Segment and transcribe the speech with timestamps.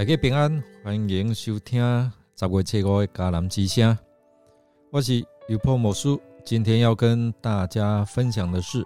[0.00, 1.78] 大家平安，欢迎收听
[2.34, 3.98] 十月七号的迦南之声。
[4.90, 8.82] 我是尤破魔术，今天要跟大家分享的是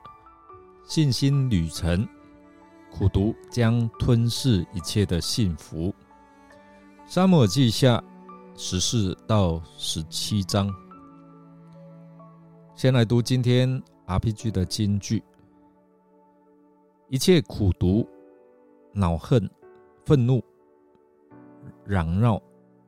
[0.89, 2.05] 信心旅程，
[2.91, 5.95] 苦读将吞噬一切的幸福。
[7.07, 8.03] 沙漠记下
[8.57, 10.69] 十四到十七章，
[12.75, 15.23] 先来读今天 RPG 的金句：
[17.09, 18.05] 一切苦读、
[18.93, 19.49] 恼恨、
[20.05, 20.43] 愤怒。
[21.85, 22.41] 嚷闹、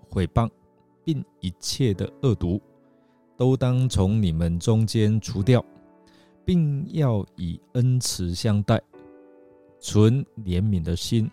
[0.09, 0.51] 毁谤，
[1.05, 2.61] 并一切的恶毒，
[3.37, 5.65] 都当从你们中间除掉，
[6.45, 8.81] 并要以恩慈相待，
[9.79, 11.31] 存怜悯的心，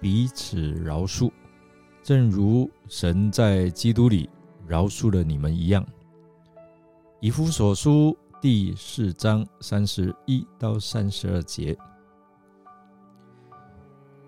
[0.00, 1.30] 彼此饶恕，
[2.02, 4.28] 正如神在基督里
[4.66, 5.86] 饶恕了你们一样。
[7.20, 11.76] 以弗所书第四章三十一到三十二节，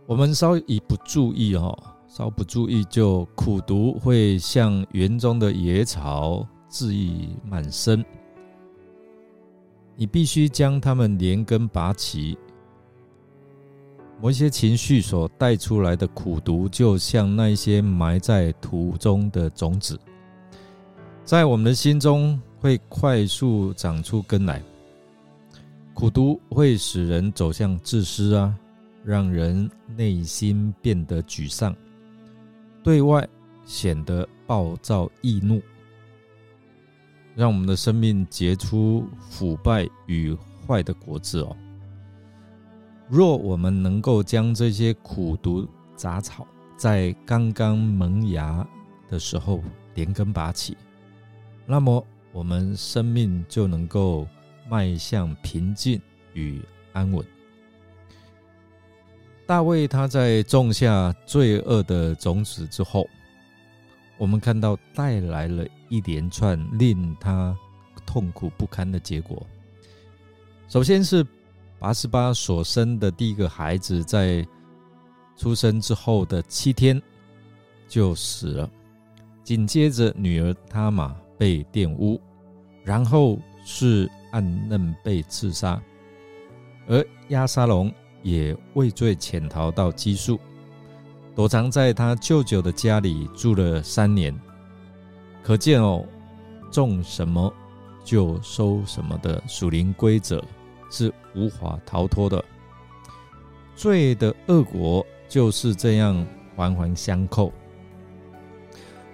[0.06, 1.77] 我们稍一不注意哦。
[2.08, 8.02] 稍不注意，就苦毒会像园中的野草，恣意蔓生。
[9.94, 12.36] 你必须将它们连根拔起。
[14.20, 20.00] 某些情绪所带出来的苦毒，就像那些埋在土中的种子，
[21.24, 24.62] 在我们的心中会快速长出根来。
[25.94, 28.52] 苦毒会使人走向自私啊，
[29.04, 31.76] 让人内心变得沮丧。
[32.82, 33.26] 对外
[33.64, 35.60] 显得暴躁易怒，
[37.34, 41.56] 让我们的生命结出腐败与坏的果子哦。
[43.08, 48.66] 若我们能够将这些苦毒杂草在刚刚萌芽
[49.08, 49.62] 的时候
[49.94, 50.76] 连根拔起，
[51.66, 54.26] 那么我们生命就能够
[54.69, 56.00] 迈向平静
[56.34, 56.60] 与
[56.92, 57.24] 安稳。
[59.48, 63.09] 大卫他在种下罪恶的种子之后，
[64.19, 67.56] 我们看到带来了一连串令他
[68.04, 69.42] 痛苦不堪的结果。
[70.69, 71.26] 首先是
[71.78, 74.47] 八十八所生的第一个孩子，在
[75.34, 77.00] 出生之后的七天
[77.88, 78.70] 就死了，
[79.42, 82.20] 紧接着女儿他玛被玷污，
[82.84, 85.82] 然后是暗嫩被刺杀，
[86.86, 87.91] 而亚沙龙。
[88.22, 90.38] 也畏罪潜逃到基述，
[91.34, 94.38] 躲藏在他舅舅的家里住了三年。
[95.42, 96.04] 可见哦，
[96.70, 97.52] 种什么
[98.04, 100.42] 就收什么的属灵规则
[100.90, 102.44] 是无法逃脱的。
[103.74, 107.52] 罪的恶果就是这样环环相扣。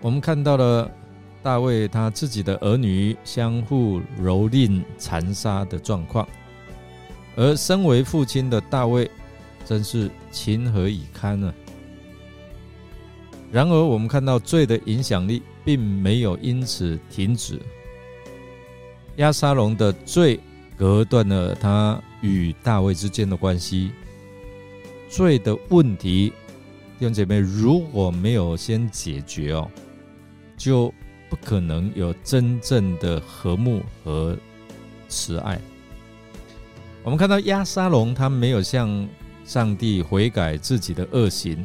[0.00, 0.90] 我们看到了
[1.42, 6.26] 大卫他自己的儿女相互蹂躏残杀的状况。
[7.36, 9.10] 而身为父亲的大卫，
[9.64, 11.52] 真是情何以堪呢？
[13.50, 17.60] 然而，我们看到罪的影响力并没有因此停止。
[19.16, 20.40] 亚沙龙的罪
[20.76, 23.92] 隔断了他与大卫之间的关系。
[25.08, 26.32] 罪的问题，
[26.98, 29.70] 弟兄姐妹，如果没有先解决哦，
[30.56, 30.92] 就
[31.30, 34.36] 不可能有真正的和睦和
[35.08, 35.60] 慈爱。
[37.04, 39.06] 我们看到亚沙龙，他没有向
[39.44, 41.62] 上帝悔改自己的恶行，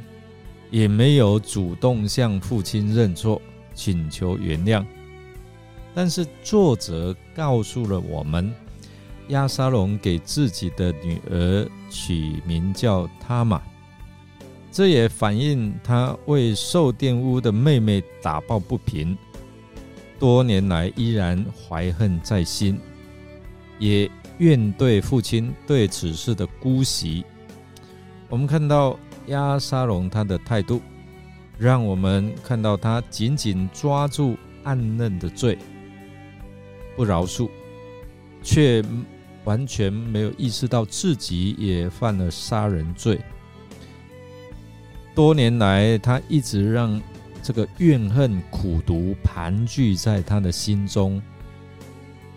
[0.69, 3.41] 也没有主动向父亲认错、
[3.73, 4.85] 请求原谅。
[5.95, 8.53] 但是作者告诉了我们，
[9.29, 13.61] 亚沙龙给自己的女儿取名叫他玛，
[14.73, 19.17] 这也反映他为受玷污的妹妹打抱不平，
[20.19, 22.77] 多年来依然怀恨在心，
[23.79, 24.09] 也。
[24.40, 27.25] 怨对父亲对此事的姑息，
[28.29, 28.97] 我们看到
[29.28, 30.81] 亚沙龙他的态度，
[31.57, 35.57] 让我们看到他紧紧抓住暗嫩的罪，
[36.95, 37.50] 不饶恕，
[38.42, 38.81] 却
[39.44, 43.19] 完全没有意识到自己也犯了杀人罪。
[45.13, 47.01] 多年来，他一直让
[47.44, 51.21] 这个怨恨苦毒盘踞在他的心中。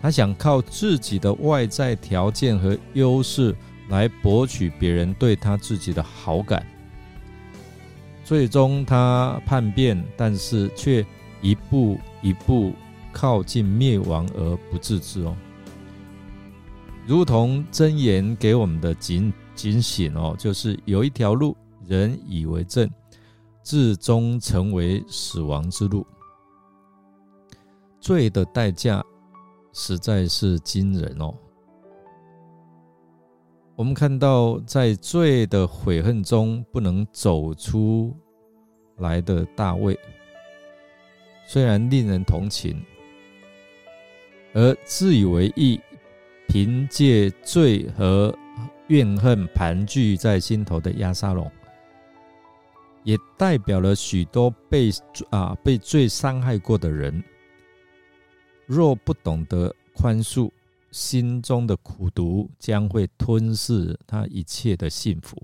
[0.03, 3.55] 他想靠自己的外在条件和优势
[3.87, 6.67] 来博取别人对他自己的好感，
[8.25, 11.05] 最终他叛变，但是却
[11.41, 12.73] 一步一步
[13.13, 15.33] 靠近灭亡而不自知哦。
[17.07, 21.55] 如同真言给我们的警警醒哦，就是有一条路，
[21.87, 22.89] 人以为正，
[23.63, 26.05] 至终成为死亡之路。
[28.01, 29.01] 罪的代价。
[29.73, 31.33] 实在是惊人哦！
[33.75, 38.15] 我们看到，在罪的悔恨中不能走出
[38.97, 39.97] 来的大卫，
[41.47, 42.79] 虽然令人同情，
[44.53, 45.81] 而自以为意，
[46.47, 48.31] 凭借罪和
[48.89, 51.51] 怨恨盘踞在心头的亚沙龙，
[53.03, 54.91] 也代表了许多被
[55.31, 57.23] 啊被罪伤害过的人，
[58.65, 60.49] 若不懂得宽恕。
[60.91, 65.35] 心中的苦毒将会吞噬他一切的幸福。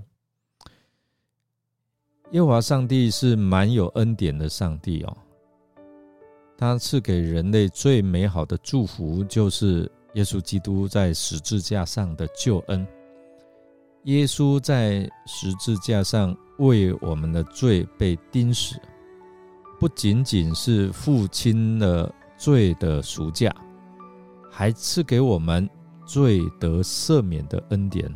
[2.30, 5.18] 耶和华上帝是蛮有恩典的上帝哦，
[6.56, 12.86] 他赐给人类最美好的祝福，就是耶稣基督在十字架上的救恩。
[14.04, 18.80] 耶稣在十字架上为我们的罪被钉死，
[19.80, 23.54] 不仅仅是父亲的罪的赎价。
[24.52, 25.70] 还赐给我们
[26.06, 28.12] 罪得赦免的恩典。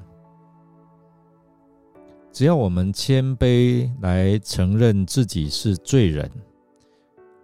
[2.34, 6.30] 只要我们谦卑来承认自己是罪人，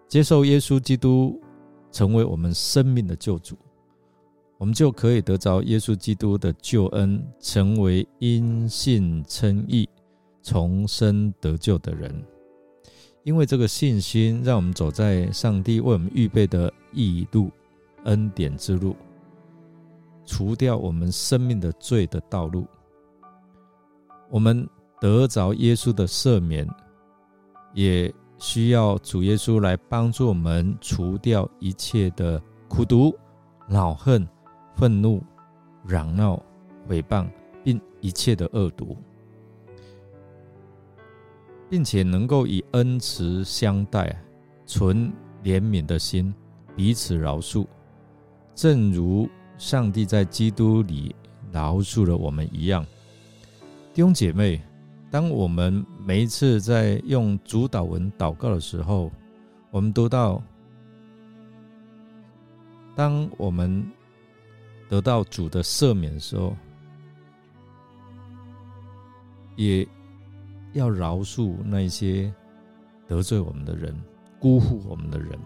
[0.08, 1.40] 接受耶稣基督
[1.92, 3.56] 成为我们生命的救主，
[4.58, 9.88] 我们就可以得着耶稣基督的救恩，成为因信称义、
[10.42, 12.14] 重生得救的人。
[13.30, 17.52] 因为这个信心，让我们走在上帝为我们预备的义路。
[18.06, 18.96] 恩典之路，
[20.26, 22.66] 除掉我们生命的罪的道路，
[24.32, 24.68] 我们
[25.00, 26.68] 得着耶稣的赦免，
[27.76, 33.14] 也需要主耶稣来帮助我们除掉一切的苦毒、
[33.68, 34.28] 恼恨、
[34.76, 35.22] 愤怒、
[35.86, 36.42] 嚷闹、
[36.88, 37.28] 诽谤，
[37.64, 38.98] 并一切的恶毒，
[41.70, 44.20] 并且能够以恩慈相待，
[44.66, 45.12] 存
[45.44, 46.34] 怜悯的心，
[46.76, 47.66] 彼此饶恕。
[48.56, 51.16] 正如上帝在基督里
[51.52, 52.84] 饶恕了我们一样，
[53.94, 54.62] 弟兄姐妹，
[55.12, 59.12] 当我们每一次在用主导文祷告的时候，
[59.72, 60.42] 我们读到，
[62.96, 63.86] 当我们
[64.90, 66.56] 得到主的赦免的时候，
[69.56, 69.88] 也
[70.74, 72.34] 要饶恕那些
[73.08, 73.96] 得罪我们的人、
[74.40, 75.38] 辜负我们的人。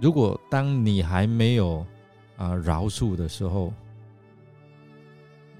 [0.00, 1.84] 如果当你还没有
[2.36, 3.72] 啊饶恕的时候，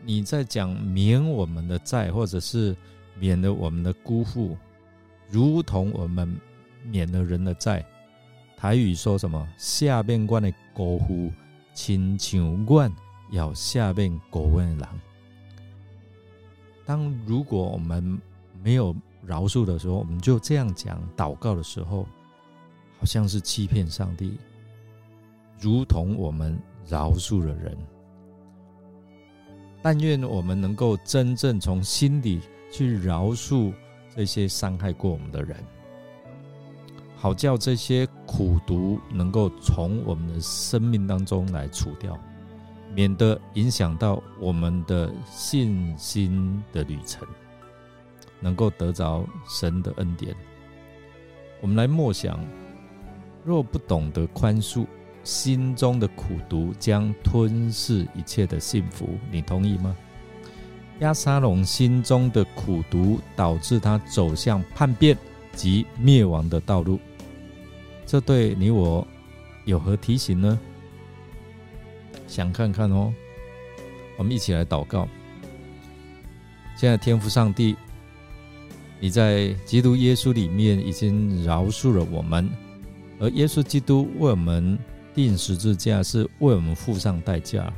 [0.02, 2.74] 你在讲免我们的债，或者是
[3.18, 4.56] 免了我们的辜负，
[5.28, 6.34] 如同我们
[6.84, 7.84] 免了人的债。
[8.56, 9.46] 台语说什么？
[9.58, 11.30] 下面关的辜负，
[11.74, 12.90] 亲像关
[13.30, 15.00] 要下面狗问的狼。
[16.90, 18.20] 当如果我们
[18.64, 18.92] 没有
[19.24, 22.04] 饶恕的时候，我们就这样讲祷告的时候。
[22.98, 24.36] 好像是欺骗上帝，
[25.58, 27.78] 如同我们饶恕了人。
[29.80, 32.40] 但愿我们能够真正从心底
[32.72, 33.72] 去饶恕
[34.14, 35.56] 这些伤害过我们的人，
[37.16, 42.18] 好叫这些苦毒能够从我们的生命当中来除掉，
[42.94, 47.26] 免得影响到我们的信心的旅程，
[48.40, 50.34] 能够得着神的恩典。
[51.60, 52.38] 我们来默想。
[53.42, 54.86] 若不懂得宽恕，
[55.24, 59.18] 心中的苦毒将吞噬一切的幸福。
[59.30, 59.96] 你同意吗？
[60.98, 65.16] 亚沙龙心中的苦毒导致他走向叛变
[65.54, 67.00] 及灭亡的道路。
[68.04, 69.06] 这对你我
[69.64, 70.60] 有何提醒呢？
[72.30, 73.12] 想看看哦。
[74.16, 75.08] 我们一起来祷告。
[76.76, 77.74] 现在天父上帝，
[79.00, 82.48] 你在基督耶稣里面已经饶恕了我们。
[83.18, 84.78] 而耶稣基督为我们
[85.12, 87.70] 钉十字架，是为我们付上代价。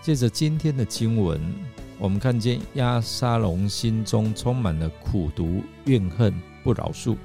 [0.00, 1.40] 借着今天的经文，
[1.98, 7.16] 我们看见亚沙龙心中充满了苦毒、怨恨、不饶恕，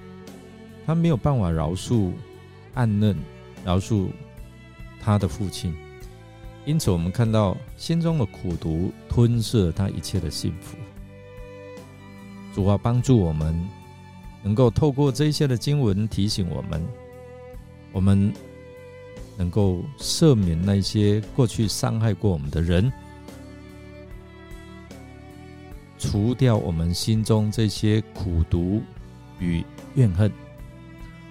[0.86, 2.12] 他没有办法饶恕
[2.74, 3.15] 暗嫩，
[3.65, 4.09] 饶恕
[5.00, 5.75] 他的父亲。
[6.65, 10.77] 因此，我们看到心中的苦毒吞噬了他一切的幸福。
[12.53, 13.70] 主啊，帮助我们。
[14.41, 16.82] 能够透过这些的经文提醒我们，
[17.91, 18.32] 我们
[19.36, 22.89] 能够赦免那些过去伤害过我们的人，
[25.98, 28.82] 除掉我们心中这些苦毒
[29.39, 29.62] 与
[29.96, 30.32] 怨恨，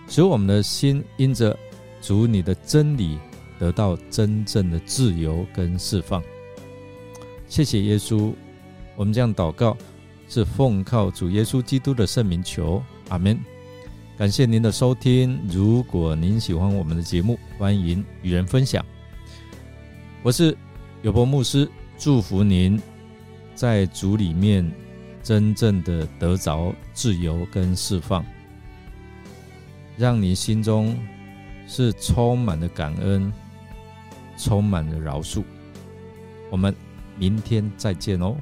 [0.06, 1.58] 使我们的心因着
[2.02, 3.18] 主你的真理
[3.58, 6.22] 得到真正的自由跟释放。
[7.46, 8.32] 谢谢耶稣，
[8.94, 9.76] 我们这样祷告
[10.28, 12.82] 是奉靠主耶稣基督的圣名求。
[13.08, 13.38] 阿门，
[14.18, 15.40] 感谢您的收听。
[15.48, 18.84] 如果您喜欢我们的节目，欢迎与人分享。
[20.22, 20.56] 我是
[21.00, 22.78] 有博牧师，祝福您
[23.54, 24.70] 在主里面
[25.22, 28.22] 真正的得着自由跟释放，
[29.96, 30.94] 让你心中
[31.66, 33.32] 是充满了感恩，
[34.38, 35.42] 充满了饶恕。
[36.50, 36.74] 我们
[37.18, 38.36] 明天再见哦。